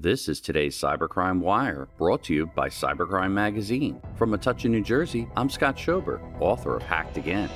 [0.00, 4.00] This is today's Cybercrime Wire, brought to you by Cybercrime Magazine.
[4.14, 7.50] From Metuchen, New Jersey, I'm Scott Schober, author of Hacked Again.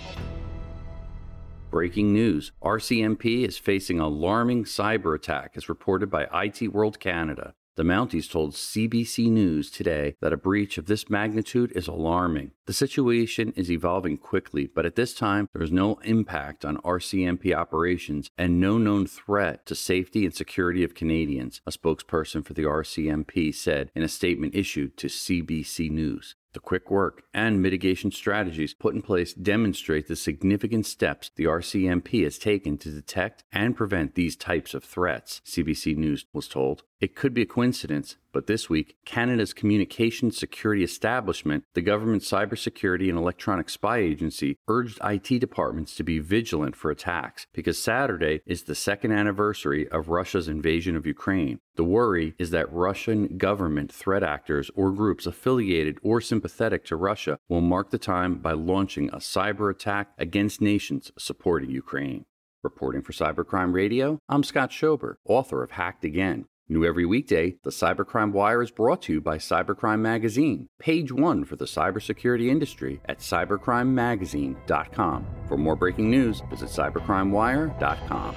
[1.71, 7.55] Breaking news RCMP is facing alarming cyber attack, as reported by IT World Canada.
[7.75, 12.51] The Mounties told CBC News today that a breach of this magnitude is alarming.
[12.67, 17.55] The situation is evolving quickly, but at this time, there is no impact on RCMP
[17.55, 22.65] operations and no known threat to safety and security of Canadians, a spokesperson for the
[22.65, 26.35] RCMP said in a statement issued to CBC News.
[26.53, 32.25] The quick work and mitigation strategies put in place demonstrate the significant steps the RCMP
[32.25, 36.83] has taken to detect and prevent these types of threats, CBC News was told.
[37.03, 43.09] It could be a coincidence, but this week, Canada's Communications Security Establishment, the government's cybersecurity
[43.09, 48.63] and electronic spy agency, urged IT departments to be vigilant for attacks because Saturday is
[48.63, 51.59] the second anniversary of Russia's invasion of Ukraine.
[51.75, 57.37] The worry is that Russian government threat actors or groups affiliated or sympathetic to Russia
[57.49, 62.27] will mark the time by launching a cyber attack against nations supporting Ukraine.
[62.63, 66.45] Reporting for Cybercrime Radio, I'm Scott Schober, author of Hacked Again.
[66.69, 71.45] New every weekday, the Cybercrime Wire is brought to you by Cybercrime Magazine, page one
[71.45, 75.27] for the cybersecurity industry at cybercrimemagazine.com.
[75.49, 78.35] For more breaking news, visit cybercrimewire.com.